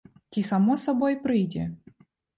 [0.35, 1.67] Ці само сабой прыйдзе?